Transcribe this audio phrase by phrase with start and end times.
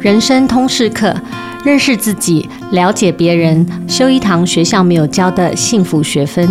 [0.00, 1.12] 人生通识课，
[1.64, 6.48] 认识自己，了解别人，修一堂学校没有教的幸福学分。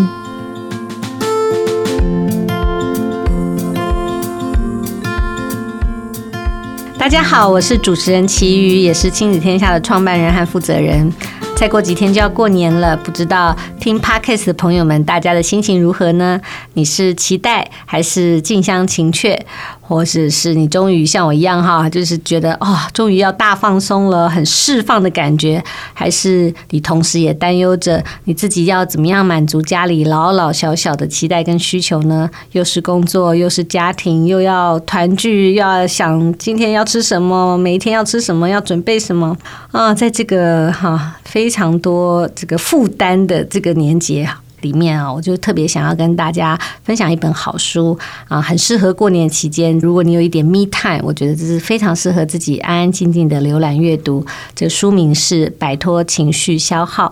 [6.97, 11.09] 大家好，我是主持人琦瑜，也是亲子天下的创办人和负责人。
[11.55, 16.39] 再过几天就要过年了，不知道听 Podcast 的朋友们，大家的心情如何呢？
[16.73, 19.43] 你是期待还是近乡情怯？
[19.87, 32.29] 或者是你终于像我一样哈，就是觉得哦，终于要大放松了，很释放的感觉，还是你同时也担忧着你自己要怎么样满足家里老老小小的期待跟需求呢？
[32.51, 39.37] 又是工作，又是家庭，又要团聚，又要想今天要吃什么，每一天要吃什么，要准备什么
[39.71, 39.93] 啊？
[39.93, 44.27] 在这个哈非常多这个负担的这个年节
[44.67, 49.77] 里面啊，我就特别想要跟大家分享一本好书啊，很适合过年期间。
[49.79, 54.25] 如果你有一点 me time，我觉得这是非常适合自己安安静静的浏览阅读。
[54.53, 57.05] 这书名是《摆脱情绪消耗》，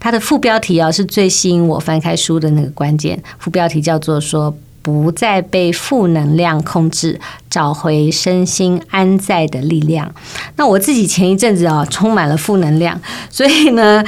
[0.00, 3.22] 它的副标题啊是最吸引我翻开书的那个关键。
[3.38, 4.52] 副标题叫做说。
[4.86, 7.20] 不再被负能量控制，
[7.50, 10.08] 找回身心安在的力量。
[10.54, 12.96] 那我自己前一阵子啊，充满了负能量，
[13.28, 14.04] 所以呢，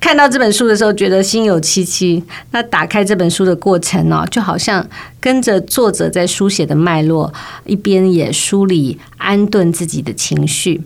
[0.00, 2.24] 看到这本书的时候，觉得心有戚戚。
[2.52, 4.84] 那打开这本书的过程呢，就好像
[5.20, 7.32] 跟着作者在书写的脉络，
[7.66, 10.80] 一边也梳理安顿自己的情绪。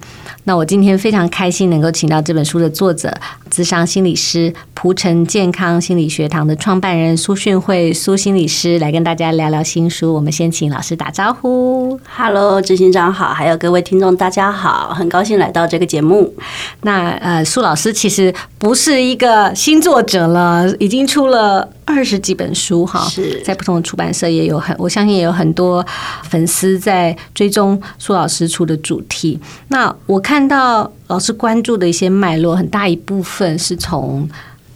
[0.47, 3.17] 那我今天非常开心能够请到这本书的作者，
[3.51, 10.13] 咨商心理师蒲城健康心理学堂的创办人苏训慧苏心理师来跟大家聊聊新书。
[10.13, 11.99] 我们先请老师打招呼。
[12.15, 16.35] Hello，执行长好，还有各位听众大家好，很高兴来到这个节目。
[16.83, 21.69] 那呃，苏老师其实不是一个新作者了，已经出了。
[21.87, 25.85] 二十几本书哈，是在不同的出版社也有很，我相信也有很多
[26.23, 29.39] 粉丝在追踪苏老师出的主题。
[29.69, 34.27] 那我看到老师关注的一些脉络，很大一部分是从。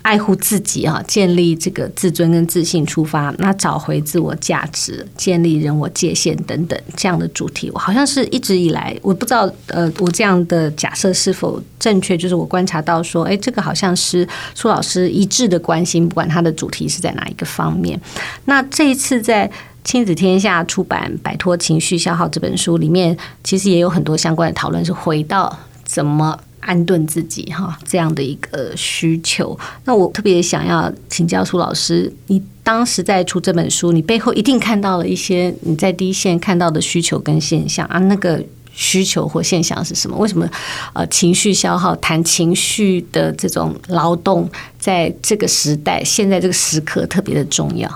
[0.02, 12.16] 爱护自己啊，建立这个自尊跟自信出发，那找回自我价值，建立人我界限等等这样的主题，我好像是一直以来我不知道，呃，我这样的假设是否正确？
[12.16, 18.00] 就是我观察到说，哎，这个好像是苏老师一致的关心，不管他的主题是在哪一个方面。
[18.46, 19.50] 那这一次在
[19.84, 26.38] 亲子天下出版《摆脱情绪消耗》这本书里面，其实也有很多相关的讨论，是回到怎么。
[26.68, 29.58] 安顿自己哈，这样的一个需求。
[29.86, 37.98] 那我特别想要请教苏老师，你当时在出这本书，你背后一定看到了一些你在第一线看到的需求跟现象啊。
[38.00, 40.16] 那个需求或现象是什么？
[40.18, 40.46] 为什么
[40.92, 44.46] 呃情绪消耗、谈情绪的这种劳动，
[44.78, 47.90] 在这个时代、现在这个时刻特别的重要？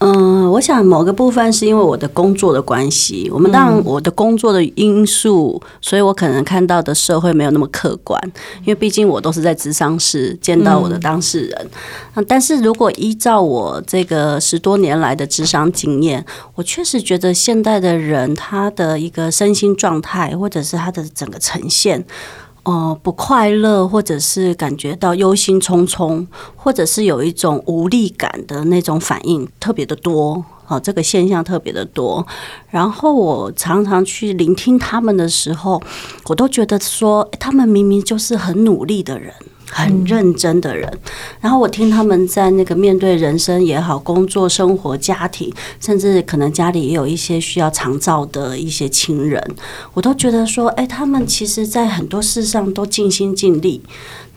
[0.00, 8.20] 嗯，我想某个部分是因为我的工作的关系，我们当然我的工作的因素，所以我可能看到的社会没有那么客观，
[8.60, 11.70] 因为毕竟我都是在咨商室见到我的当事人。
[12.14, 22.04] 嗯，但是如果依照我这个十多年来的咨商经验，我确实觉得现代的人他的一个身心状态，或者是他的整个呈现。
[22.64, 32.26] 哦、不快乐，或者是感觉到忧心忡忡，或者是有一种无力感的那种反应特别的多，好，这个现象特别的多。
[32.68, 35.80] 然后我常常去聆听他们的时候，
[36.26, 39.32] 我都觉得说，他们明明就是很努力的人。
[39.70, 40.90] 很认真的人，
[41.40, 49.42] 然后我听他们在那个面对人生也好，工作、生活、家庭，甚至可能家里也有一些需要长照的一些亲人，
[49.94, 53.82] 我都觉得说，哎，他们其实在很多事上都尽心尽力。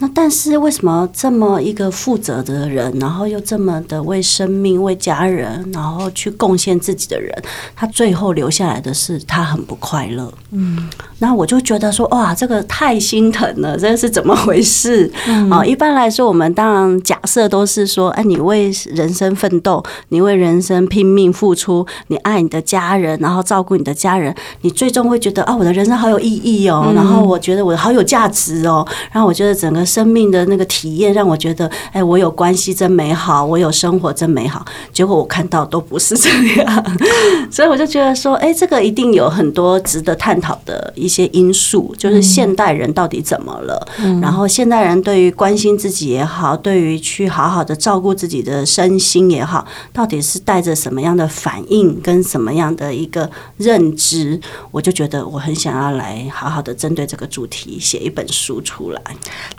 [0.02, 7.32] 那但是为什么这么一个负责的人，然后又这么的为生命、为家人，然后去贡献自己的人，
[7.76, 10.34] 他最后留下来的是他很不快乐。
[10.50, 15.12] 嗯，那我就觉得说，哇，这个太心疼了，这个是怎么回事？
[15.52, 29.86] 啊，一般来说，我们当然假设都是说，哎，你为人生奋斗，你为人生拼命付出，你爱你的家人，然后照顾你的家人，你最终会觉得啊，我的人生好有意义哦，然后我觉得我好有价值哦，然后我觉得整个。
[29.92, 34.66] 生命的那个体验让我觉得，哎，我有关系真美好，我有生活真美好。
[34.92, 36.98] 结果我看到都不是这样，
[37.52, 43.88] 所以我就觉得说，哎，这个一定有很多值得探讨的一些因素，就是现代人到底怎么了？
[44.20, 54.40] 然后现代人对对于关心自己也好，对于去好好的照顾自己的身心也好，到底是带着什么样的反应跟什么样的一个认知，
[54.72, 59.02] 我就觉得我很想要来好好的针对这个主题写一本书出来。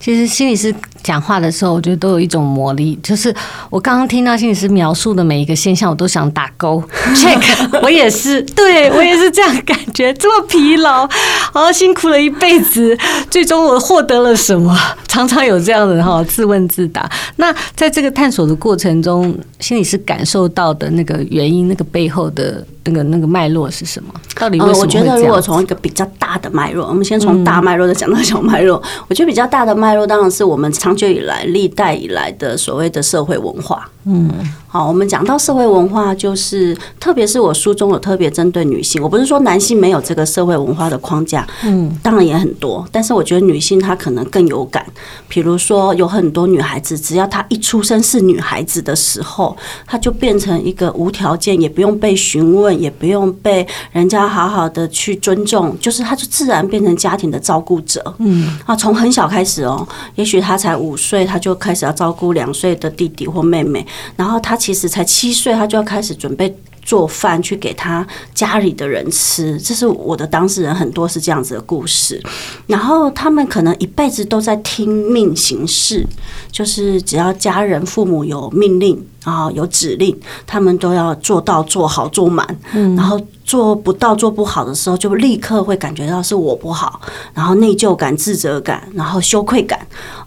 [0.00, 3.34] 其实心理师讲话的时候，我觉得都有一种魔力，就是
[3.70, 6.82] 我刚刚听到心理师描述的每一个现象，我都想打勾
[7.14, 7.80] check。
[7.82, 11.08] 我也是，对我也是这样感觉，这么疲劳，
[11.52, 12.96] 好辛苦了一辈子，
[13.30, 14.76] 最终我获得了什么？
[15.08, 17.10] 常常有这样的哈自问自答。
[17.36, 22.64] 那在这个探索的过程中，心理师感受到的那个原因，那个背后的。
[22.84, 24.12] 那个那个脉络是什么？
[24.36, 24.80] 到底为什么？
[24.80, 28.82] 我觉得如果从一个比较大的脉络，我们先从大脉络再讲到小脉络。
[29.08, 33.88] 我觉得比较大的脉络当然是我们长久以来、历代以来的所谓的社会文化。
[34.04, 34.28] 嗯，
[34.66, 39.00] 好，我们讲到社会文化，就是特别是我书中有特别针对女性。
[39.00, 42.84] 我不是说男性没有这个社会文化的框架，嗯，当然也很多。
[42.90, 44.84] 但是我觉得女性她可能更有感。
[45.28, 49.56] 比如说，有很多女孩子，只要她一出生是女孩子的时候，
[49.86, 52.71] 她就变成一个无条件，也不用被询问。
[52.78, 58.14] 也不用被人家好好的去尊重，就是他就自然变成家庭的照顾者。
[58.18, 63.86] 嗯啊，从很小开始哦，也许他才五岁，他就开始要照顾两岁的弟弟或妹妹，
[64.16, 66.54] 然后他其实才七岁，他就要开始准备。
[66.82, 72.20] 做饭去给他家里的人吃，这是我的当事人很多是这样子的故事。
[72.66, 76.06] 然后他们可能一辈子都在听命行事，
[76.50, 82.46] 就是只要家人父母有命令，然后有指令，他们都要做到做好做满。
[82.72, 87.00] 然后做不到做不好的时候，就立刻会感觉到是我不好，
[87.32, 89.78] 然后内疚感、自责感，然后羞愧感，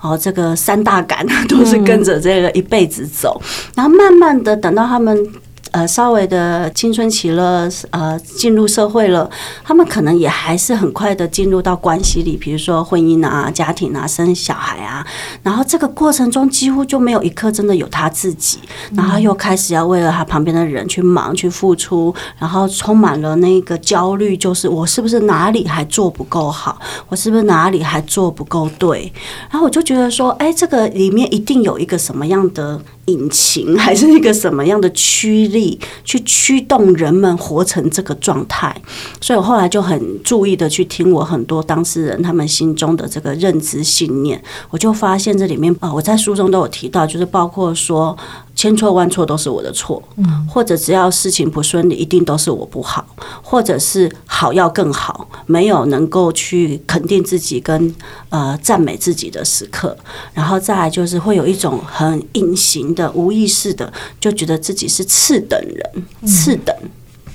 [0.02, 3.42] 哦，这个三大感 都是跟着这个一辈子走。
[3.75, 5.28] 然后慢慢的等到他们。
[5.75, 9.30] 呃，稍微的青春期了，呃，进入社会了，
[9.62, 15.06] 他们可能也还是很快的进入到关系里，比如说婚姻啊、家庭啊、生小孩啊，
[15.44, 18.60] 然后这个过程中几乎就没有一刻真的有他自己，
[18.95, 26.80] 然后又开始要为了他旁边的人去忙、去付出，然后充满了那个焦虑，就是我是不是哪里还做不够好，
[27.10, 29.12] 我是不是哪里还做不够对，
[29.51, 32.80] 然后我就觉得说，哎，这个里面一定有一个什么样的。
[33.06, 38.75] 引擎还是一个什么样的驱力去驱动人们活成这个状态？
[39.22, 48.18] 所以我后来就很注意的去听我很多当事人他们心中的这个认知信念，我就发现这里面啊，我在书中都有提到，就是包括说。
[48.56, 50.02] 千错万错都是我的错，
[50.50, 53.06] 或者只要事情不顺利，一定都是我不好，
[53.44, 57.94] 或者是好要更好，没有能够去肯定自己跟
[58.30, 59.96] 呃赞美自己的时刻，
[60.34, 66.74] 然后再来就是会有一种很隐形的、无意识的，就觉得自己是次等人，次等，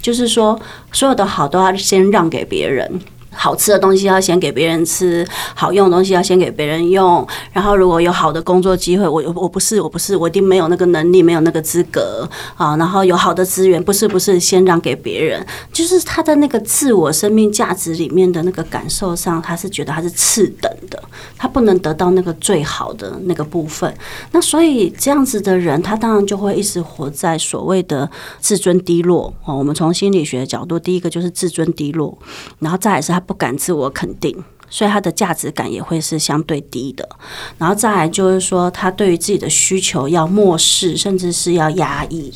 [0.00, 0.58] 就是说
[0.90, 3.00] 所有的好都要先让给别人。
[3.32, 7.26] 好吃的东西要先给别人吃，好用的东西要先给别人用。
[7.52, 12.76] 然后如果有好的工作机会，我我不是我不是我一定没有那个能力，没有那个资格啊。
[12.76, 21.02] 然后有好的资源，不是不是先让给别人，就是他的那个自我生命价值里面的那个感受上，他是觉得他是次的的，
[21.38, 23.92] 他不能得到那个最好的那个部分。
[24.32, 29.32] 那所以这样子的人，他当然就会一直活在所谓的自尊低落。
[29.44, 32.18] 哦，我们从心理学的角度，第一个就是自尊低落，
[32.58, 33.20] 然后再来是他。
[33.30, 34.36] 不敢自我肯定，
[34.68, 37.08] 所以他的价值感也会是相对低的。
[37.58, 42.32] 然后再来就是说，他对于自己的需求要漠视，甚至是要压抑。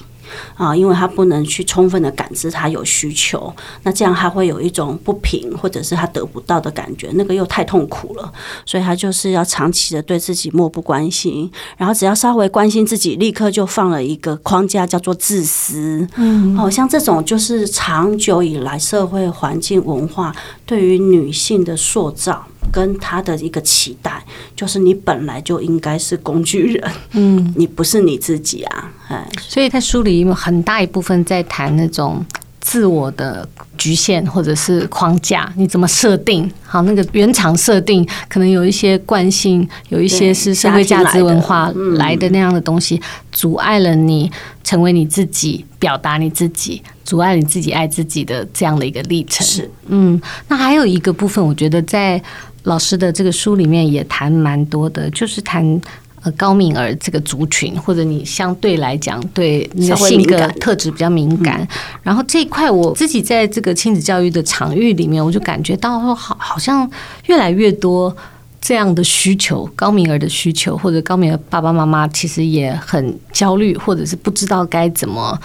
[0.57, 8.33] 啊，因为他不能去充分的感知他有需求，那这样他会有一种不平，或者是他得不到的感觉，那个又太痛苦了，
[8.65, 16.07] 所以他就是要长期的对自己漠不关心，然后只要稍微关心自己，立刻就放了一个框架叫做自私。
[16.17, 20.35] 嗯，好像这种就是长久以来社会环境文化
[20.65, 22.47] 对于女性的塑造。
[22.73, 24.23] 跟他的一个期待，
[24.57, 32.25] 就是你本来就应该是工具人，嗯，你不是你自己啊，哎，所以在书里有很大一部分在谈那种
[32.61, 33.47] 自我的
[33.77, 36.51] 局限或者是框架，你怎么设定？
[36.63, 43.01] 好，那个原厂设定可能有一些惯性，有一些是社会价值文化来的那样的东西，
[43.31, 44.31] 阻碍了你
[44.65, 49.47] 成为你自己，表达你自己，阻碍你自己爱自己的这样的一个历程。
[49.47, 52.21] 是，嗯，那还有一个部分，我觉得在。
[52.65, 55.81] 老师的这个书里面也谈蛮多的，就是谈
[56.23, 61.67] 呃高敏儿这个族群，或者你相对来讲对你的性格特质比较敏感。
[62.03, 66.91] 然后这一块我自己在这个亲子教育的场域里面，我就感觉到说好好像
[67.27, 68.15] 越来越多
[68.61, 75.39] 这样的需求，高敏儿的需求，或者高敏儿爸爸妈妈其实也很焦虑，或者是不知道该怎么。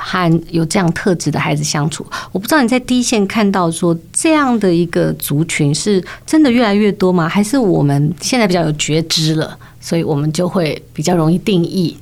[0.00, 2.04] 和有这样特质的孩子相处。
[2.32, 7.28] 我不知道你在第一线看到说这样的一个族群是真的越来越多吗？
[7.28, 11.96] 还是我们现在比较有觉知了，所以我们就会比较容易定义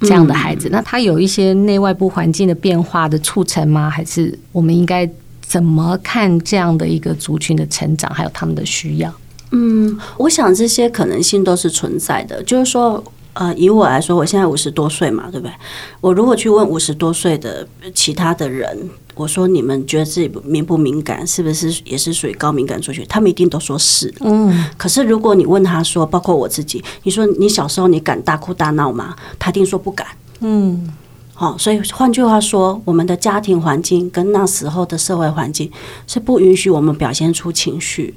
[0.00, 0.68] 这样的孩子？
[0.72, 3.90] 那他有一些内外部环境的变化的促成吗？
[3.90, 5.08] 还是我们应该
[5.40, 9.12] 怎么看这样的一个族群的成长，还有他们的需要？
[9.54, 12.42] 嗯，我想这些可能性都是存在的。
[12.44, 15.52] 就是说，呃，以我来说，我现在五十多岁嘛，对不对？
[16.00, 23.04] 我如果去问五十多岁的其他的人，我说你们觉得自己敏不敏感，是不是也是属于高敏感族群？
[23.08, 24.12] 他们一定都说是。
[24.20, 24.64] 嗯。
[24.76, 29.16] 可是如果你问他说，包括我自己，你说你小时候你敢大哭大闹吗？
[29.38, 30.06] 他一定说不敢。
[30.40, 30.92] 嗯。
[31.34, 35.68] 好，所以换句话说，我们的家庭环境跟那时候的社会环境
[36.06, 38.14] 是不允许我们表现出情绪。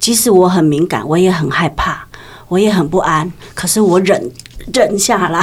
[0.00, 2.05] 即使我很敏感，我也很害怕，
[2.48, 4.30] 我也很不安，可是我忍。
[4.72, 5.40] 忍下来，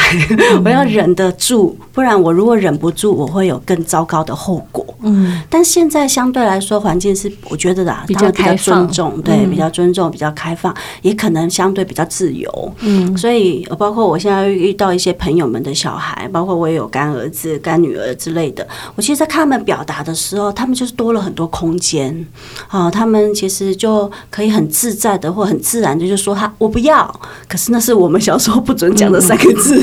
[0.63, 4.85] 我要忍得住，不然我如果忍不住，我会有更糟糕的后果。
[5.01, 12.73] 嗯，但现在相对来说，环境是我觉得的比较尊重，对，比较尊重，比较开放，也可能相对比较自由。
[12.79, 18.65] 嗯，所以包括我现在遇到一些朋友们的小孩，包括我也有干儿子、干女儿之类的，
[18.95, 22.25] 我其实，在看他们表达的时候，他们就是多了很多空间。
[22.67, 29.79] 啊，他们其实就可以很自在的或很自然的就说他我不要，可是那是我们小时候不准讲的三个字，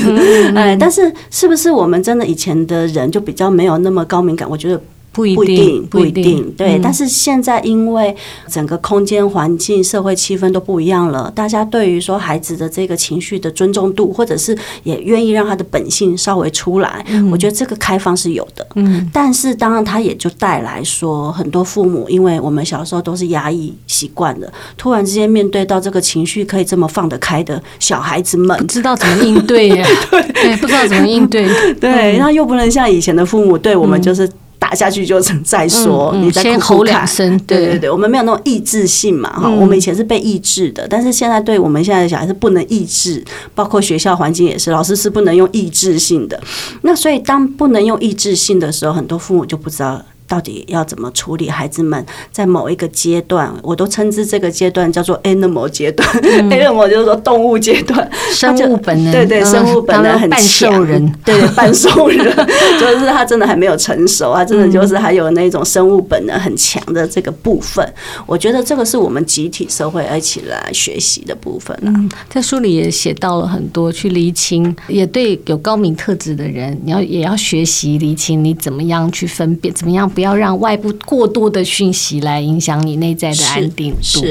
[0.55, 4.49] 哎，但是是不是我们真的以前的人就比较没有那么高敏感？
[4.49, 4.81] 我觉得。
[5.11, 6.79] 不一定，不一定，对。
[6.81, 8.15] 但是现在因为
[8.47, 18.65] 整个空间环境、社会气氛都不一样了，大家对于说孩子的这个情绪的尊重度，或者是也愿意让他的本性稍微出来，我觉得这个开放是有的。
[18.75, 19.09] 嗯。
[19.11, 29.85] 但是当然，他也就带来说，很多父母，因为我们小时候都是压抑习惯的，突然之间面对到这个情绪可以这么放得开的小孩子们，不知道怎么应对呀？
[30.09, 31.49] 对，不知道怎么应对。
[31.81, 34.29] 对，那又不能像以前的父母对我们就是。
[34.71, 37.37] 打下去就再说，你再吼两声。
[37.39, 39.49] 对对对，我们没有那种抑制性嘛哈。
[39.49, 43.21] 我们以前是被抑制的，但是现在对我们现在的小孩是不能抑制，
[43.53, 46.41] 包括学校环境也是，老师是不能用抑制性的。
[46.83, 50.01] 那所以当不能用抑制性的时候，很多父母就不知道。
[50.31, 53.53] 到底要怎么处理孩子们在某一个阶段？
[53.61, 56.07] 我都称之这个阶段叫做 animal 阶段。
[56.23, 60.71] 嗯、animal 就是说动物阶段，生物本能，对对，生物本能很强。
[61.25, 62.33] 对对，半兽人，
[62.79, 67.85] 就 是他真的还没有成熟，他真的就是还有那种生物本能很强的这个部分。
[67.85, 80.20] 嗯、我觉得这个是我们集体社会一起来学习的部分、啊、嗯，在书里也写到了很多去厘清，也对有高敏特质的人，你要也要学习厘清，你怎么样去分辨，怎么样不。
[80.21, 84.23] 不要让外部过多的讯息来影响你内在的安定度。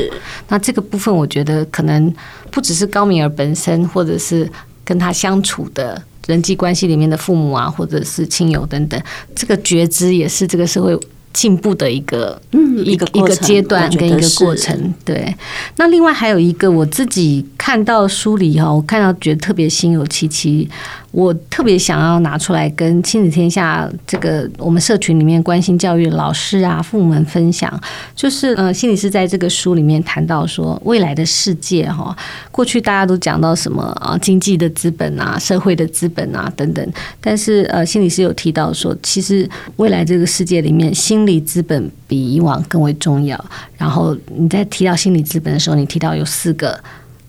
[0.47, 2.15] 那这个部分，我觉得可能
[2.49, 4.49] 不只是高敏儿本身，或者是
[4.85, 9.03] 跟他相处的人际关系里面的父母啊，或者是亲友等等，
[9.35, 10.97] 这个觉知也是这个社会
[11.33, 15.35] 进步的一个嗯一个一个阶段跟一个过程，对。
[15.75, 20.71] 那另外还有一个我自己看到书里哈，我看到觉得特别心有戚戚。
[21.13, 27.81] 我特别想要拿出来跟亲子天下这个我们社群里面关心教育的老师啊、父母们分享，
[28.15, 32.17] 就是呃，心理师在这个书里面谈到说，未来的世界哈，
[32.53, 43.45] 过去大家都讲到什么啊，经济的资本啊、社会的资本啊等等，但是呃，心理师有提到说，其实未来这个世界里面，心理资本比以往更为重要。
[43.77, 46.79] 然后你在提到心理资本的时候，你提到有四个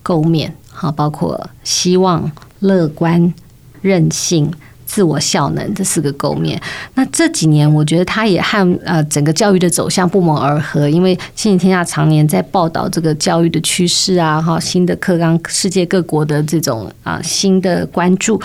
[0.03, 3.33] 构面，哈，包括希望、乐观。
[3.81, 4.51] 韧性、
[4.85, 6.61] 自我效能这四个构面，
[6.95, 18.41] 那这几年我觉得它也和呃整个教育的走向不谋而合，因为亲子天下常年在报道这个教育的趋势啊，哈，新的课纲、世界各国的这种啊新的关注，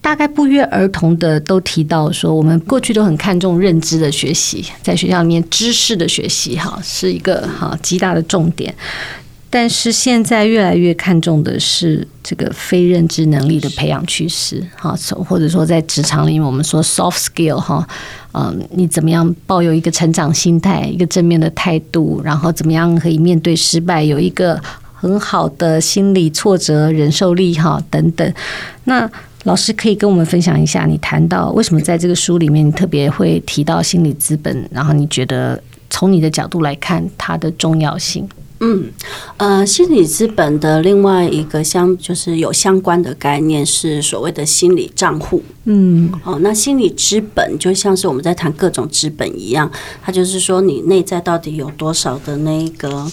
[0.00, 8.74] 大概不约而同的都提到说，我们过去都很看重认知的学习，在学校里面知识的学习哈是一个哈极大的重点。
[9.54, 14.96] 但是现在越来越看重的是这个非认知能力的培养趋势，哈，
[15.28, 17.86] 或者说在职场里面，我们说 soft skill，哈，
[18.32, 24.60] 嗯，你怎么样抱有一个成长心态，一个正面的态度，然后怎么样可以面对失败，有一个
[24.92, 28.34] 很好的心理挫折忍受力，哈，等等。
[28.82, 29.08] 那
[29.44, 38.28] 老师可以跟我们分享一下，你谈到为什么在这个书里面你特别会提到心理资本，然后你觉得从你的角度来看它的重要性？
[38.64, 38.90] 嗯，
[39.36, 45.42] 呃，心理资本的另外一个相就是有相关的概念是所谓的心理账户。
[45.64, 49.70] 嗯，哦，那心理资本就像是我们在谈各种资本一样，
[50.02, 53.06] 它就是说你内在到底有多少的那个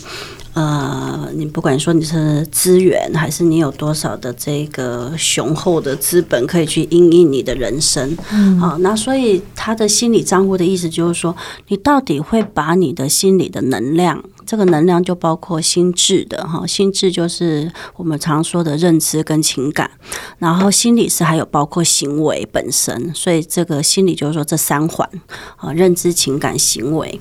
[0.53, 11.35] 呃，你不管说你是资源，还是你有多少的这个雄厚的资本可以去应应你的人生，嗯，好，那所以他的心理账户的意思就是说，
[11.67, 14.23] 你到底会把你的心理的能量。
[14.51, 19.89] 这个能量就包括心智的哈，心智就是我们常说的认知跟情感，
[20.39, 25.09] 然后心理是还有包括行为本身，所以这个心理就是说这三环
[25.55, 27.17] 啊，认知、情感、行为。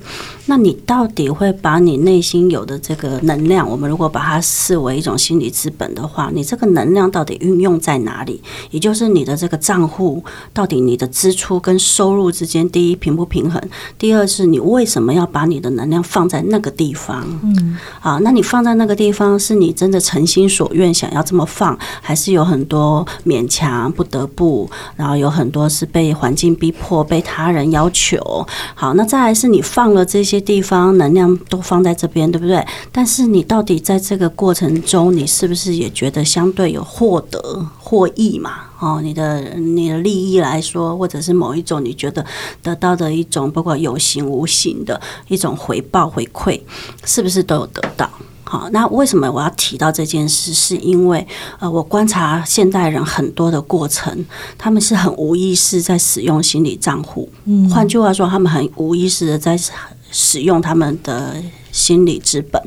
[0.47, 8.43] 那你到底会把你内心有的这个能量，我们如果把它视为一种心理资本的话，你这个能量到底运用在哪里？
[8.71, 10.21] 也就是你的这个账户
[10.51, 13.61] 到底你的支出跟收入之间，第一平不平衡？
[13.97, 17.20] 第二是你为什么要把你的能量放在那个地方？
[17.43, 28.45] 嗯，好，那你放在那个地方，是你真的诚心所愿想要这么放，还是有很多勉强不得不，然后有很多是被环境逼迫、被他人要求？
[28.75, 32.65] 好，那再来是你放了这些地方，能量都放在这边，对不对？
[32.91, 38.51] 但是你到底在这个过程中，你是不是也觉得相对有获得获益嘛？
[38.81, 42.25] 哦，你的你的利益来说，或者是某一种你觉得
[42.63, 46.59] 得到的一种，包括有形无形的一种回报回馈，
[47.05, 48.09] 是不是都有得到？
[48.43, 50.51] 好，那为什么我要提到这件事？
[50.51, 51.25] 是因为
[51.59, 54.25] 呃，我观察现代人很多的过程，
[54.57, 57.29] 他们是很无意识在使用心理账户。
[57.45, 59.55] 嗯，换句话说，他们很无意识的在
[60.11, 61.35] 使用他们的
[61.71, 62.59] 心理资本。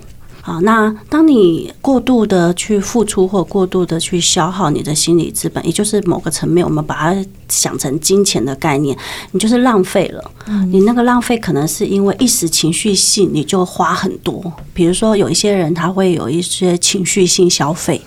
[0.47, 8.95] 好，那当你过度的去付出或过度的去消耗你的心理资本，也就是某个层面，我们把它想成金钱的概念，
[9.31, 10.31] 你就是浪费了。
[10.71, 14.53] 你那个浪费可能是因为一时情绪性，你就花很多。
[14.75, 18.03] 比如说，有一些人他会有一些情绪性消费。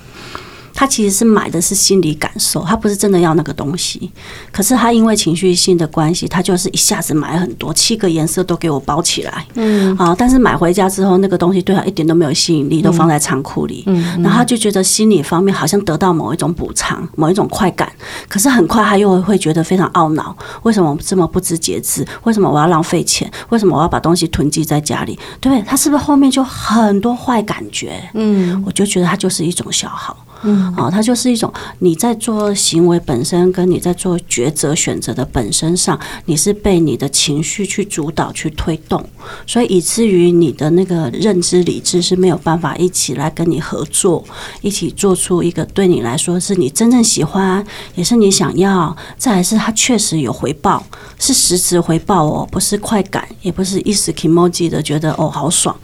[0.77, 4.12] 他其实是买的是心理感受，他不是真的要那个东西。
[4.51, 9.43] 可是他因为情绪性的关系，他就是一下子买很多，七个颜色都给我包起来。
[9.55, 13.86] 嗯，啊，但是买回家之后，那个东西对他一点都没有吸引力，都放在仓库里。
[13.88, 17.91] 嗯，然后他就觉得心理方面好像得到某一种补偿，某一种快感。
[18.29, 22.05] 可是很快他又会觉得非常懊恼：为什么我这么不知节制？
[22.22, 23.27] 为什么我要浪费钱？
[23.50, 25.17] 为什么我要把东西囤积在家里？
[25.41, 28.00] 对，他是不是后面就很多坏感觉？
[28.13, 30.15] 嗯，我就觉得他就是一种消耗。
[30.44, 39.03] 嗯，啊，它就是一种你在做行为本身，跟你在做抉择选择的本身上，你是被你的情绪去主导、去推动，
[39.46, 44.24] 所以以至于你的那个认知理智是没有办法一起来跟你合作，
[44.62, 47.65] 一起做出一个对你来说是你真正喜欢，
[47.96, 50.86] 也是你想要，再来是它确实有回报，
[51.20, 55.75] 是实质回报哦，不是快感，也不是一时 kimoji 的觉得哦好爽，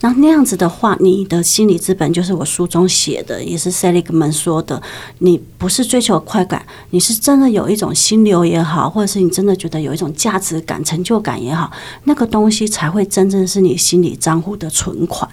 [0.00, 4.80] 那那样子的话，你的心理资本就是我书中写的，也是 Sally 们说的，
[5.18, 11.70] 你不是追求快感，你是真的有一种心流也好，或者是你真的觉得有一种价值感、成就感也好，
[12.04, 15.28] 那个东西才会真正是你心理账户的存款，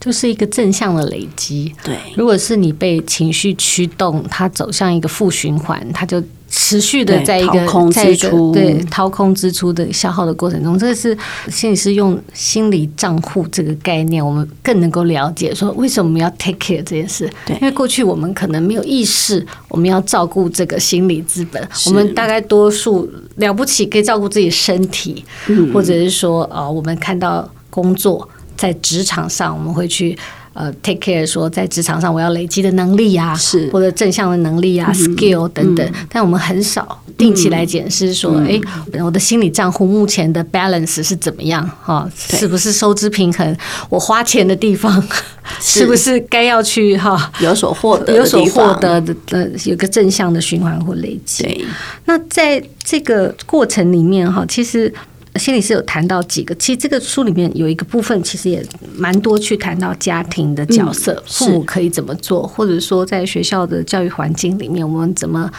[0.00, 1.74] 就是一个正向的累积。
[1.84, 6.22] 对，如果是你被情绪驱动，它走向一个负循环，它就。
[6.66, 11.16] 持续的在一个掏空支出，对掏空支出的消耗的过程中，这个是
[11.48, 17.30] 心理师用心理账户这个概念，我们更能够了解说为什么我们要 take care 这件事。
[17.46, 21.68] 对，因为过去我们可能没有意识，我们要照顾这个心理资本。
[21.86, 25.24] 我们大概多数了不起可以照顾自己身体，
[25.72, 30.18] 或者是说，呃，我们看到工作在职场上，我们会去。
[30.56, 38.58] 呃，take care 说在职场上我要累积的能力啊，是或者正向的能力啊、嗯、skill 等等，嗯、但我们很少定期来检视说，哎、
[38.92, 41.70] 嗯，我的心理账户目前的 balance 是怎么样？
[41.82, 43.56] 哈，是不是收支平衡？
[43.90, 45.06] 我花钱的地方
[45.60, 51.42] 是 不是该要去哈有所获得、有所获得的呃，有个正向的循环或累积？
[51.42, 51.64] 对，
[52.06, 54.90] 那在这个过程里面哈，其实。
[55.38, 58.64] 心理师有谈到几个，其实这个书里面有一个部分，其实也
[58.96, 65.50] 蛮多去谈到家庭的角色，嗯、父母可以怎么做，或者说在学校的教育环境里面，我们怎么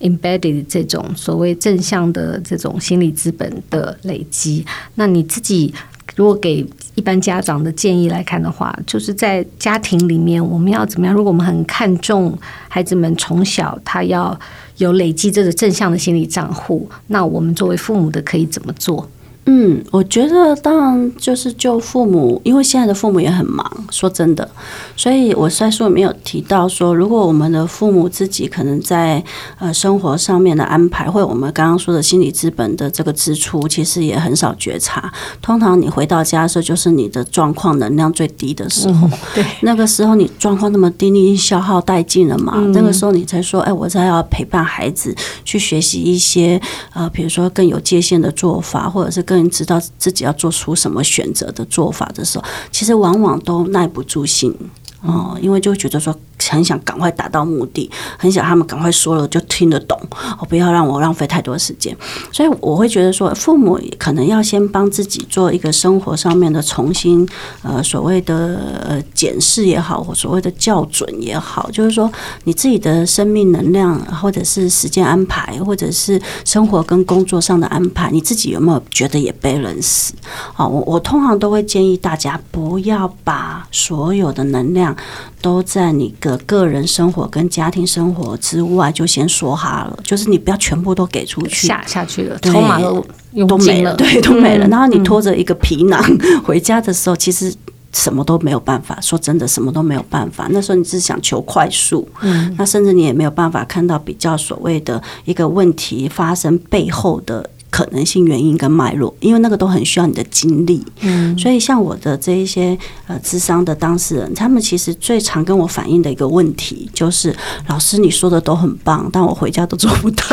[0.00, 4.64] embedded 这种所谓正向的这种心理资本的累积。
[4.96, 5.72] 那你自己
[6.16, 11.14] 如果给一般家长的建议来看的话，就是在家庭里面我们要怎么样？
[11.14, 14.38] 如果我们很看重孩子们从小他要
[14.76, 19.08] 有累积这个正向的心理账户，那我们作为父母的可以怎么做？
[19.46, 24.48] 嗯，我觉得当然就是就父母，因为现在的父母也很忙，说真的，
[24.96, 29.22] 所以我在书里面有提到说，如果我们的父母自己可能在
[29.58, 35.12] 呃生活上面的安排，或者我们刚刚说的心理资本的这个支出，其实也很少觉察。
[35.42, 46.58] 通常你回到家的时候，就是你的状况能量最低的时候，嗯、对，那个时候你状况那么低，你已经消耗殆尽了嘛，嗯、那个时候你才说，哎，我才要陪伴孩子去学习一些
[46.94, 54.54] 呃，比如说更有界限的做法，或者是更更知道自己要做出什么选择的做法的时候，其实往往都耐不住性。
[55.04, 56.14] 哦，因为就觉得说
[56.48, 59.98] 很想赶快达到目的，很想他们赶快说了就听得懂，
[60.38, 61.94] 哦，不要让我浪费太多时间。
[62.32, 67.26] 所以我会觉得说，父母可能要先帮自己做一个生活上面的重新，
[67.62, 72.10] 呃，所谓的呃检视也好，或所谓的校准也好，就是说
[72.44, 80.14] 你自己的生命能量，或者是时间安排，或者是生活跟工作上的安排，你自己有没有觉得也被人死？
[80.56, 84.93] 哦，我我通常都会建议大家不要把所有的能量。
[85.40, 93.04] 都在你的个人生活跟家庭生活之外，就先说哈了，就是你不要全部都给出去，下下去了，筹码都
[93.46, 94.66] 都没了， 对，都没了。
[94.68, 96.02] 然后你拖着一个皮囊
[96.44, 97.54] 回家的时候，其实
[97.92, 98.98] 什么都没有办法。
[99.00, 100.46] 说真的，什么都没有办法。
[100.50, 107.50] 那时候你只想求快速，嗯，那甚至你也没有办法看到比较所谓的一个问题发生背后的。
[107.74, 117.34] 可能性原因跟脉络，因为那个都很需要你的精力，嗯，所以像我的这一些呃智商的当事人，他们其实最常跟我反映的一个问题就是，
[117.66, 120.24] 老师你说的都很棒，但我回家都做不到，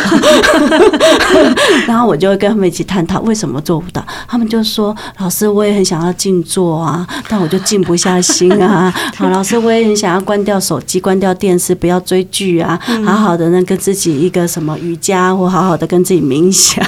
[1.87, 16.85] 然后我就会跟他们一起探讨为什么做不到，他们就说，老师我也很想要静坐啊，但我就静不下心啊，好， 老师我也很想要关掉手机，关掉电视，不要追剧啊，好好的呢跟自己一个什么瑜伽，或好好的跟自己冥想。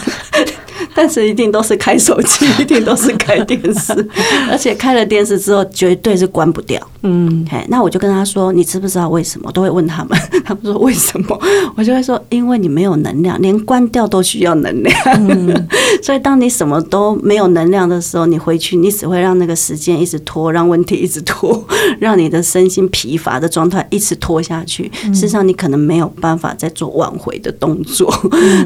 [0.95, 3.93] 但是一定都是开手机， 一定都是开电视，
[4.49, 6.79] 而且开了电视之后绝对是关不掉。
[7.01, 9.47] 嗯，嘿，那我就跟他说，你知不知道为什么？
[9.47, 11.37] 我都会问他们，他们说为什么？
[11.75, 14.95] 我就会说，因为你没有能量，连关掉都需要能量。
[15.17, 15.67] 嗯，
[16.01, 21.65] 所以当你什么都没有能量的时候，你回去你只会让那个时间一直拖，让问题一直拖，
[21.99, 24.89] 让你的身心疲乏的状态一直拖下去。
[25.13, 28.13] 事实上，你可能没有办法再做挽回的动作。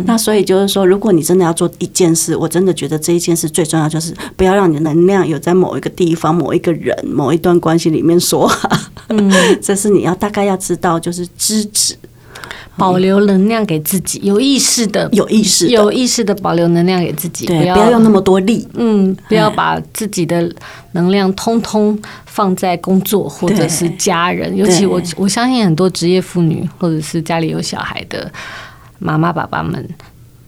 [0.05, 8.89] 那所以就是说，如果你真的要做一件事，我真的觉得这一件事最重要，就是不要让你的能量有在某一个地方、某一个人、某一段关系里面说哈。
[9.09, 11.95] 嗯， 这是你要大概要知道，就是知止，
[12.75, 18.67] 保留能量给自己，有意识的、有意识、有意识的保留能量给自己，对，不要用那么多力。
[18.73, 20.51] 嗯，不要把自己的
[20.91, 28.29] 能量通通放在工作或者是家人，尤其我我相信很多职业妇女或者是家里有小孩的
[28.99, 29.87] 妈妈爸爸们。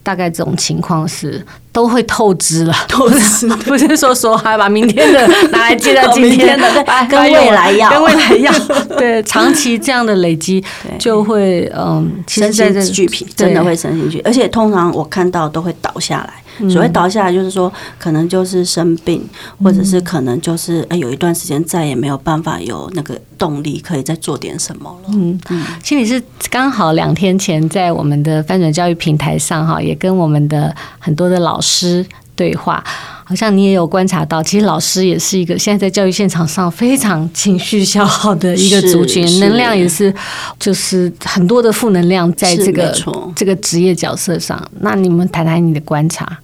[0.03, 3.47] 大概这种情况是都会透支了，透支。
[3.65, 8.51] 不是说说还把明天的拿来接到 今天的，跟未来要，跟未来要，
[8.97, 10.63] 对，长期这样的累积
[10.97, 16.33] 就会嗯，身心俱疲，真的会身心俱疲，而且通常我看到都会倒下来。
[16.67, 19.23] 所谓倒下来，就是说可能就是生病，
[19.61, 25.09] 或者是可能就是哎，有一段时间再也没有办法有那个动力可以再做点什么了。
[25.13, 32.83] 嗯嗯，心理是刚好两天前在我们的翻转教育平台上哈，也跟我们的很多的老师对话，
[33.23, 40.13] 好像你也有观察到，其实老师也是一个现在在教育现场上非常情绪消耗的一个族群，能量也是
[40.57, 42.95] 就是很多的负能量在这个
[43.35, 44.61] 这个职业角色上。
[44.79, 46.39] 那你们谈谈你的观察。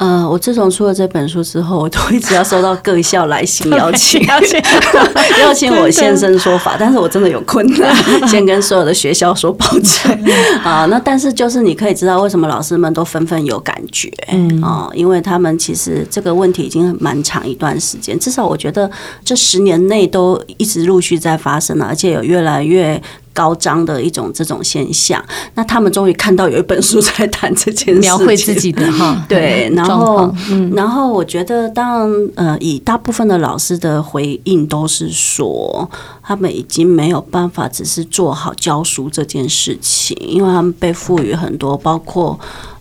[0.00, 4.58] 呃，我自从出了这本书之后，我都一直要收到各校来信邀请，邀请
[5.42, 7.94] 邀请我现身说法，但是我真的有困难，
[8.26, 10.10] 先跟所有的学校说抱歉
[10.64, 10.86] 啊。
[10.86, 18.90] 那但是就是你可以知道为什么老师们都纷纷有感觉，嗯啊，因为他们其实这个问题已经蛮长一段时间，至少我觉得
[19.22, 23.00] 这十年内都一直陆续在发生了，而且有越来越。
[23.32, 35.88] 高张的一种这种现象，那他们终于看到有一本书在谈这件事，描绘自己的哈， 对，然后，嗯，然后我觉得，当呃，以大部分的老师的回应都是说，
[36.22, 42.38] 他们已经没有办法只是做好教书这件事情，因为他们被赋予很多，包括。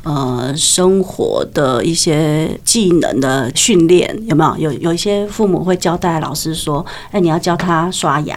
[0.10, 4.72] 呃，生活的一些技能的训练有没有？
[4.72, 8.36] 有有一些父母会交代老师说：“哎，你要教他刷牙，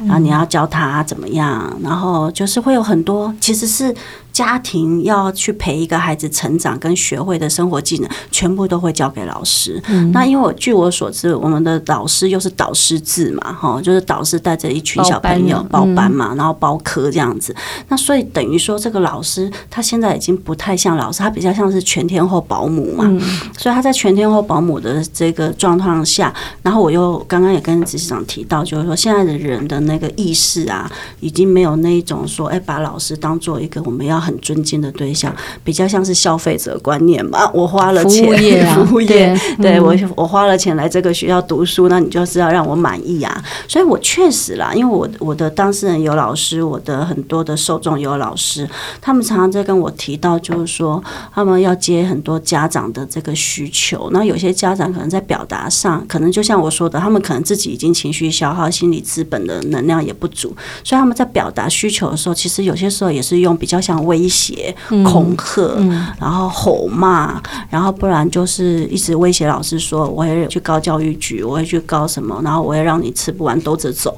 [0.00, 3.94] 然后你要教他怎么样，然后就是会有很多，其实是。”
[4.32, 9.80] 家庭要去陪一个孩子成长跟学会的生活技能，全部都会交给老师。
[9.88, 17.54] 嗯、那因为我据我所知，我们的老师又是导师制嘛，哈，就是导师带着一群小朋友包班嘛，嗯、然后包科这样子。
[17.88, 23.04] 那所以等于说，这个老师他现在已经不太像老师，他比较像是全天候保姆嘛。
[23.06, 23.20] 嗯、
[23.58, 30.90] 所以他在全天候保姆的这个状况下，然后我又刚刚也跟执行长提到，就是说现在的人的那个意识啊，
[31.20, 34.21] 已经没有那一种说，哎，把老师当做一个我们要。
[34.22, 37.50] 很尊敬的对象，比较像是消费者观念嘛。
[37.52, 43.44] 我花了钱，服务业、啊， 服务业，对，对我我花了钱来这个学校读书，那你就是要让我满意啊。
[43.66, 48.68] 所以我确实啦，因为我我的当事人有老师，我的很多的受众有老师，
[49.00, 51.02] 他们常常在跟我提到，就是说
[51.34, 60.54] 他们要接很多家长的这个需求，那有些家长可能在表达上，可能就像我说的，他们可能自己已经情绪消耗，心理资本的能量也不足，
[60.84, 65.74] 所以他们在表达需求的时候，其实有些时候也是用比较像威胁、恐吓，
[66.20, 74.14] 然后吼骂，然后不然就是一直威胁老师说，我会去告教育局，我会去告什么，然后我会让你吃不完兜着走。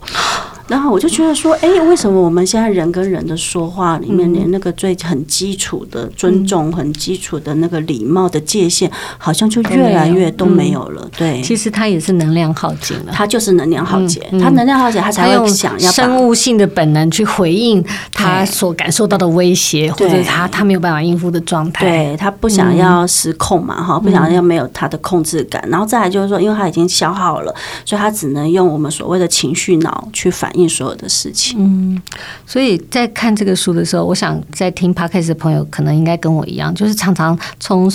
[0.66, 11.06] 然后我就觉得说，哎，为什么我们现在人跟人的说话里面，连那个最很基础的尊重、很基础的那个礼貌的界限，好像就越来越都没有了？
[11.18, 21.84] 对，其实它也是能量耗尽了，它就是能量耗竭，它能量耗竭，它才会想要生物性的本能去回应他所感受到的威胁，或者他他没有办法应付的状态。
[21.84, 25.62] 对，他不想要失控嘛，哈，不想要没有他的控制感。
[25.68, 30.50] 然后再来就是说，因为他已经消耗了，所以他只能用我们所谓的情绪脑去反。
[30.54, 32.00] 应所有的事情，嗯，
[32.46, 37.90] 所以在看这个书的时候，我想在听 p o d c a s 的朋友可能应该跟我一样，就是常常从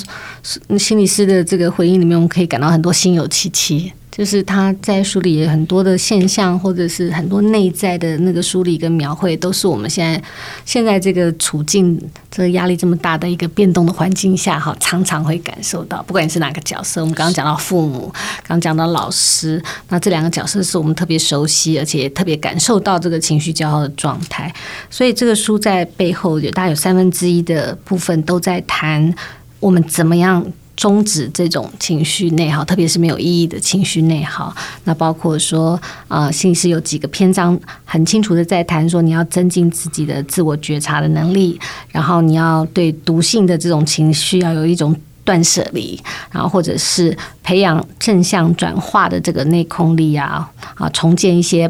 [0.77, 3.91] 心理师的这个回应里面，我们可以感到很多心有戚戚。
[4.19, 10.21] 就是他在书里很多的现象，或者是很多内在的那个梳理跟描绘，都是我们现在
[10.65, 11.97] 现在这个处境，
[12.29, 16.03] 这个压力这么大的一个变动的环境下，哈，常常会感受到。
[16.03, 18.13] 不管你是哪个角色，我们刚刚讲到父母，
[18.45, 24.53] 刚讲到老师，那这两个角色是我们特别熟悉，而且特别感受到这个情绪消耗的状态。
[24.89, 29.15] 所以这个书在背后有大概有三分之一的部分都在谈
[29.61, 30.45] 我们怎么样。
[30.79, 34.55] 终止这种情绪内耗，特别是没有意义的情绪内耗。
[34.85, 51.69] 那包括说，呃，心理师有几个篇章很清楚的在谈说，你要增进自己的自我觉察的能力，然后你要对毒性的这种情绪要有一种断舍离，然后或者是培养正向转化的这个内控力啊，啊，重建一些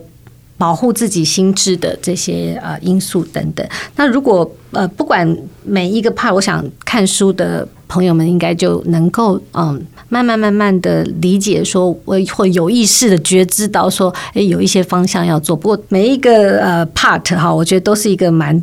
[0.59, 3.67] 保护自己心智的这些呃因素等等。
[3.95, 7.67] 那如果呃不管每一个 part，我想看书的。
[7.91, 15.55] 朋友们应该就能够嗯，慢慢慢慢的理解，说我会有意识的觉知到说，诶，有一些方向要做。
[15.55, 18.61] 不过每一个呃 part 哈，我觉得都是一个蛮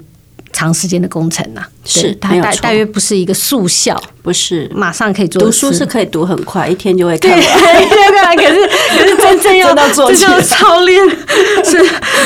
[0.53, 1.67] 长时间的工程呐。
[1.87, 5.41] 是，它大大约不是一个速效，不是马上可以做。
[5.41, 7.41] 读书是可以读很快，一天就会看完。
[7.41, 7.47] 对，
[8.37, 8.69] 可是
[8.99, 11.01] 可是真正要到做，这就操练
[11.65, 11.83] 是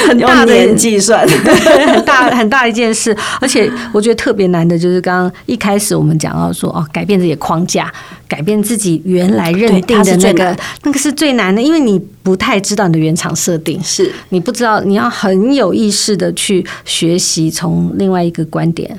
[0.09, 3.17] 很大的计算，很大很大一件事。
[3.41, 7.93] 而且我觉得特别难的就是刚刚一开始我们讲到说哦，改变这些框架，
[8.27, 18.99] 改变自己原来认定的那个，那个是最难的，因为你不太知道你的原厂设定，是你不知道，你要很有意识的去学习从另外一个观点。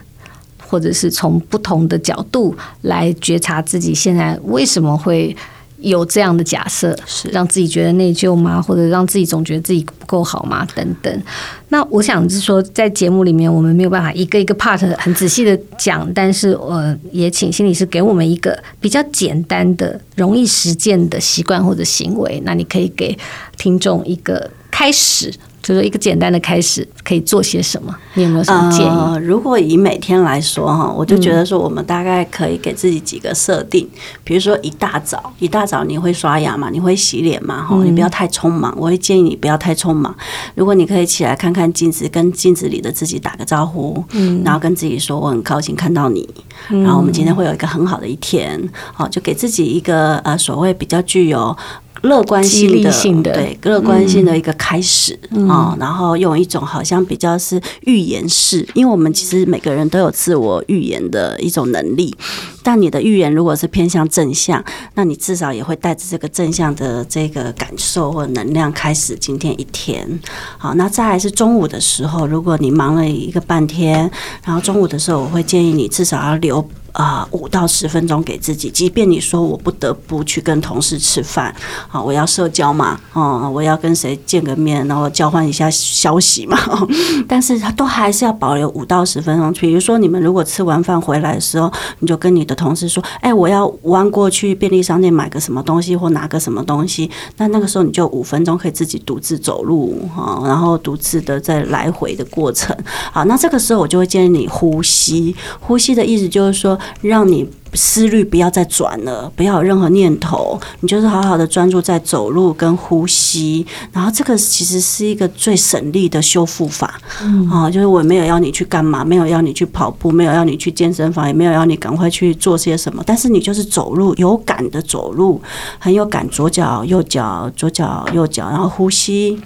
[0.71, 5.35] 或者是从不同的角度来觉察自己现在为什么会
[5.79, 8.61] 有这样的假设，是让自己觉得内疚吗？
[8.61, 10.65] 或者让自己总觉得自己不够好吗？
[10.73, 11.21] 等等。
[11.69, 22.41] 那我想是说，在节目里面我们没有办法一个一个 part 很仔细的讲，但是呃，也请心理师给我们一个比较简单的、容易实践的习惯或者行为。
[22.45, 23.17] 那你可以给
[23.57, 25.33] 听众一个开始。
[25.71, 27.95] 就是一个简单的开始，可以做些什么？
[28.15, 28.89] 你有没有什么建议？
[28.89, 36.69] 呃，如果以每天来说哈，我就觉得说，我们大概可以给自己几个设定，嗯、比如说一大早，一大早你会刷牙嘛？
[36.69, 37.63] 你会洗脸嘛？
[37.63, 38.75] 哈，你不要太匆忙。
[38.77, 40.13] 我会建议你不要太匆忙。
[40.55, 46.27] 如果你可以起来看看镜子，跟镜子里的自己打个招呼，嗯，然后跟自己说我很高兴看到你，
[46.67, 51.55] 然后我们今天会有一个很好的一天，好，就给自己一个呃所谓比较具有。
[52.01, 62.15] 乐观性的，性的对，乐观性的一个开始啊、嗯哦，然后用一种好像比较是预言式，因为我们其实每个人都有自我预言的一种能力，
[62.63, 64.63] 但你的预言如果是偏向正向，
[64.95, 70.19] 那你至少也会带着这个正向的这个感受或能量开始今天一天。
[70.57, 74.09] 好，那再来是中午的时候，如果你忙了一个半天，
[74.43, 76.67] 然后中午的时候，我会建议你至少要留。
[76.93, 81.53] 啊，五到十分钟给自己，即便你说我不得不去跟同事吃饭，
[81.89, 86.57] 啊，我要社交嘛，哦，我要跟谁见个面，然后交换一下消息嘛，
[87.27, 89.51] 但是他都还是要保留五到十分钟。
[89.53, 102.75] 比如说，你们如果吃完饭回来的时候，你就跟你的同事说，哎，我要弯过去便利商店买个什么东西或拿个什么东西，那那个时候你就五分钟可以自己独自走路，哈，然后独自的在来回的过程，
[103.11, 106.77] 好，那这个时候我就会建议你呼吸，呼吸的意思就是说。
[107.01, 107.47] 让你。
[107.73, 125.41] 思虑不要再转了，不要有任何念头，你就是好好的专注在走路跟呼吸，然后这个其实是一个最省力的修复法，嗯啊，就是我没有要你去干嘛，没有要你去跑步，没有要你去健身房，也没有要你赶快去做些什么，但是你就是走路，有感的走路，
[125.79, 129.39] 很有感，左脚右脚，左脚右脚，然后呼吸。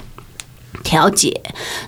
[0.84, 1.42] 调节，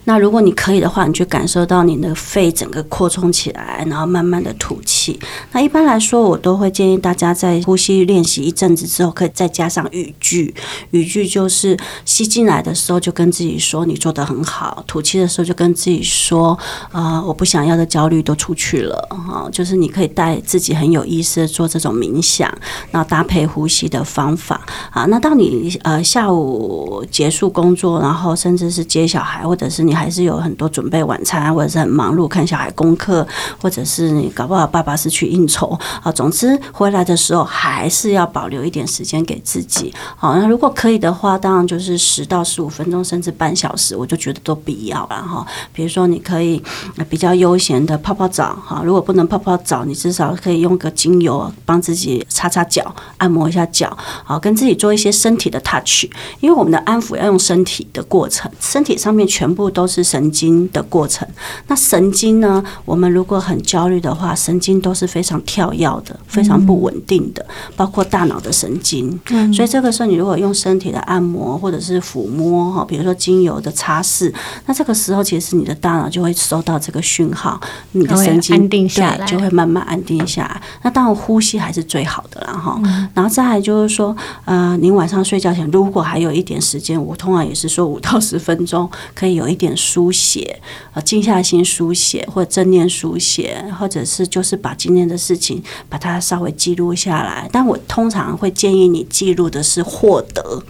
[0.06, 5.20] 那如果你可以的话，你就感受到你的肺整个扩充起来，然后慢慢的吐气。
[5.52, 10.54] 那一般来说，我都会建议大家在呼吸练习一阵子之后，可以再加上语句。
[10.92, 16.58] 语句就是吸进来的时候就跟自己说你做得很好，吐气的时候就跟自己说
[16.92, 19.50] 啊、我不想要的焦虑都出去了哈。
[19.52, 22.52] 就是你可以带自己很有意识的做这种冥想，
[22.92, 25.06] 然后搭配呼吸的方法啊。
[25.06, 33.28] 那当你呃下午结束工作，然后甚至是是接小孩，或者是你还是有很多准备晚餐，或者是很忙碌看小孩功课，
[33.60, 36.12] 或者是你搞不好爸爸是去应酬啊。
[36.12, 39.92] 总之回来的时候还是要保留一点时间给自己。
[40.16, 45.44] 好，那如果可以的话，当然就是十到十五分钟，甚至半小时，我就觉得都必要了哈。
[45.74, 46.62] 比如说你可以
[47.10, 56.06] 比较悠闲的泡泡澡哈，如果不能泡泡澡，你至少可以用个精油帮自己擦擦脚，按摩一下脚，好，跟自己做一些身体的 touch，
[56.42, 58.52] 因为我们的安抚要用身体的过程。
[58.68, 61.26] 身体上面全部都是神经的过程。
[61.68, 62.62] 那神经呢？
[62.84, 67.46] 我们如果很焦虑的话，神经都是非常跳跃的，非常不稳定的，
[67.78, 69.18] 包括大脑的神经。
[69.30, 74.34] 嗯所以这个时候，你如果用身体的按摩或者是抚摸哈，比如说精油的擦拭，
[74.66, 77.60] 那这个时候其实你的大脑就会收到这个讯号，
[77.94, 80.62] 你的神经安定下来，就会慢慢安定下来。
[80.84, 82.82] 那当然呼吸还是最好的啦哈。
[83.14, 88.90] 然后再来就是说，呃，您晚上睡觉前如果还有一点时间，我通常也是说五到十分钟。
[89.14, 90.62] 可以有一点书写，
[90.94, 97.50] 呃，静下心书写，或者正念书写，或者是就是把今天的事情把它稍微记录下来。
[97.52, 100.64] 但我通常会建议你记录的是获得。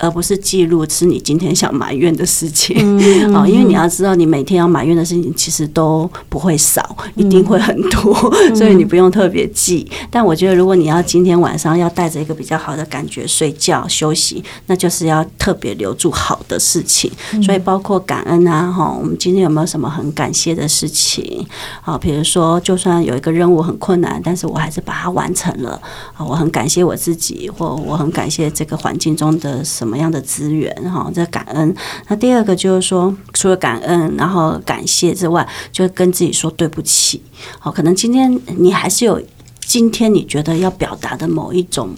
[0.00, 2.76] 而不是记录是你今天想埋怨的事情
[3.34, 8.14] 啊，因为你要知道，你每天要埋怨的事情其实都不会少，一定会很多，
[8.54, 9.88] 所以你不用特别记。
[10.10, 17.10] 但我觉得，如果你要今天晚上要带着一个比较好的感觉睡觉休息，那就是要特别留住好的事情。
[17.42, 21.46] 所以包括感恩啊，哈，我们今天有没有什么很感谢的事情？
[21.82, 25.80] 啊，比如说，就算有一个任务很困难，但是我还是把它完成了
[26.14, 29.98] 啊，我很感谢我自己，或我很感谢这个环境中的什么。
[29.98, 31.10] 什么样的资源哈？
[31.12, 31.74] 这感恩。
[32.08, 37.20] 那第二个就是说，除了感恩，然后感谢之外，就跟自己说对不起。
[37.58, 39.20] 好，可能今天你还是有
[39.58, 41.88] 今天你觉得要表达的某一种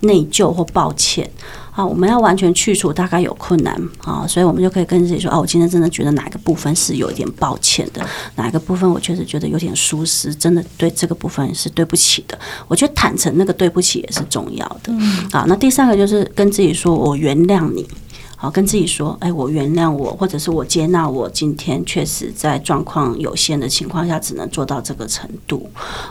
[0.00, 1.30] 内疚或抱歉。
[1.76, 8.00] 好，我们要完全去除，大概有困难啊，所以我们就可以跟自己说：哦，我今天真的觉得哪个部分是有一点抱歉的，
[8.36, 12.38] 哪个部分我确实觉得有点疏失，真的对这个部分是对不起的。
[12.68, 14.92] 我觉得坦诚那个对不起也是重要的。
[15.32, 17.84] 啊，那第三个就是跟自己说：我原谅你。
[18.36, 25.68] 好，跟自己说：哎，我原谅我，或者是我接纳我今天确实在状况有限的情况下，只能做到这个程度。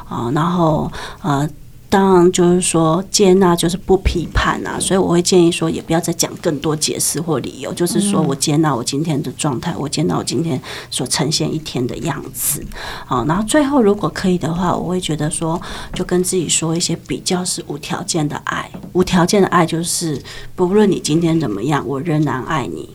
[0.10, 1.50] 啊，然后呃。
[1.94, 12.66] 当然，就是说接纳就是不批判啊，所以我会建议说，也不要再讲更多解释或理由，就是说我接纳我今天的状态，我接纳我今天所呈现一天的样子。
[13.06, 15.62] 好，然后最后如果可以的话，我会觉得说，
[15.94, 20.20] 就跟自己说一些比较是无条件的爱，无条件的爱就是
[20.56, 22.90] 不论你今天怎么样，我仍然爱你。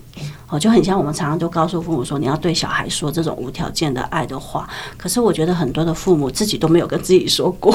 [0.48, 4.68] 哦，就很像我们常常都告诉父母说，你要对小孩说这种无条件的爱的话。
[4.96, 7.72] 可是我觉得很多的父母自己都没有跟自己说过，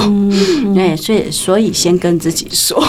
[0.74, 2.82] 对，所以所以先跟自己说，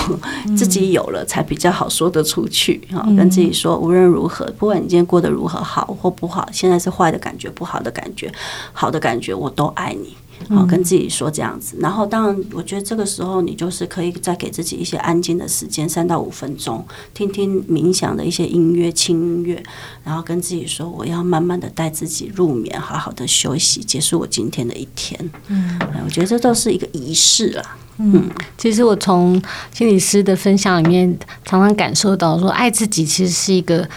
[0.57, 2.81] 自己有了才比较好说得出去。
[2.91, 8.31] 哈，跟自己说，无论如何，不管你今天过得如何好或不好，现在是坏的感觉、不好的感觉、
[8.73, 10.15] 好的感觉，我都爱你。
[10.49, 19.63] 好，跟自己说这样子，然后当然，我觉得这个时候你就是可以再给自己一些安静的时间，三到五分钟，听听冥想的一些音乐、轻音乐，
[20.03, 25.17] 然后跟自己说，我要慢慢的带自己入眠，好好的休息，结束我今天的一天。
[25.47, 27.77] 嗯，我觉得这都是一个仪式啦。
[27.97, 29.41] 嗯，其实我从
[29.73, 33.87] 心理师的分享里面，常常感受到说，爱自己其实是一个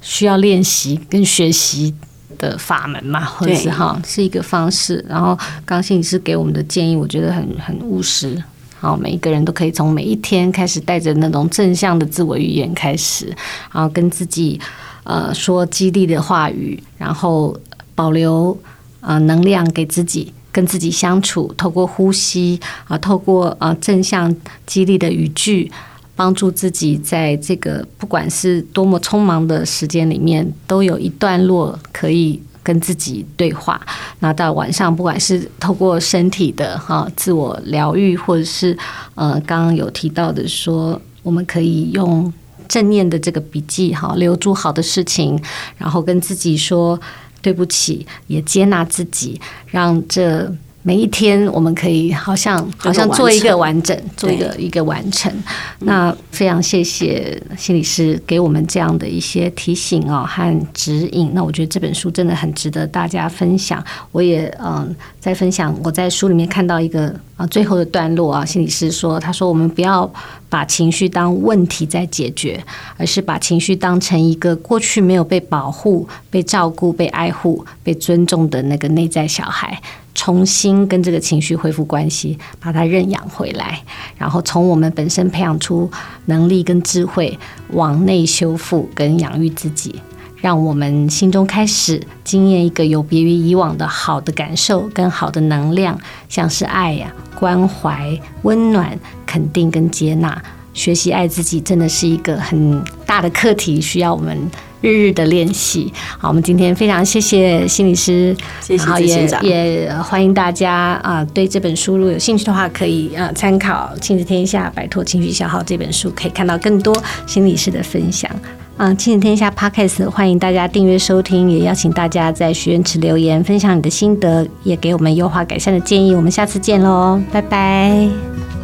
[0.00, 1.94] 需要练习跟学习
[2.42, 5.04] 的法门嘛，或者是哈，是一个方式。
[5.08, 8.42] 然后刚心理师给我们的建议，我觉得很很务实。
[8.80, 13.26] 好，每一个人都可以从每一天开始，带着那种正向的自我语言开始，
[13.72, 14.60] 然后跟自己
[15.04, 17.56] 呃说激励的话语，然后
[17.94, 18.58] 保留
[19.00, 24.34] 呃能量给自己，跟自己相处，透过呼吸啊，透过呃正向
[24.66, 25.70] 激励的语句。
[26.14, 33.80] 帮助自己在这个不管是多么匆忙的时间里面，都有一段落可以跟自己对话。
[34.20, 38.76] 那到晚上，不管是透过身体的哈自我疗愈，或者是
[39.14, 42.32] 呃刚刚有提到的说，我们可以用
[42.68, 45.40] 正念的这个笔记哈，留住好的事情，
[45.76, 47.00] 然后跟自己说
[47.40, 50.54] 对不起，也接纳自己，让这。
[50.84, 55.32] 每一天，我们可以好像好像做一个完整，做一个一个完成。
[55.78, 61.30] 那非常谢谢心理师给我们这样的一些提醒哦和指引。
[61.34, 63.82] 那我觉得这本书真的很值得大家分享。
[64.10, 70.10] 我也嗯在分享，我在书里面看到一个啊最后的段落啊，心理师说，他说我们不要
[70.48, 72.60] 把情绪当问题在解决，
[72.96, 79.80] 而是把情绪当成一个过去没有被保护、被照顾、被爱护、被尊重的那个内在小孩。
[80.24, 83.82] 重新跟这个情绪恢复关系，把它认养回来，
[84.16, 85.90] 然后从我们本身培养出
[86.26, 87.36] 能力跟智慧，
[87.70, 89.96] 往内修复跟养育自己，
[90.36, 95.98] 让我们心中开始经验一个有别于以往的好的感受跟好的能量，
[96.28, 98.96] 像是爱呀、关怀、温暖、
[99.26, 100.40] 肯定跟接纳。
[100.72, 104.38] 学习爱自己真的是一个很大的课题，需要我们。
[104.82, 116.94] 日日的练习，好，我们今天非常谢谢心理师，谢谢，然后也也欢迎大家啊，对这本书如果有兴趣的话，可以啊参考《亲子天下摆脱情绪消耗》这本书，可以看到更多
[117.26, 118.30] 心理师的分享。
[118.78, 126.14] 嗯，《亲子天下》Podcast 欢迎大家订阅收听，也邀请大家在许愿池留言分享你的心得，也给我们优化改善的建议。
[126.14, 128.61] 我们下次见喽，拜拜。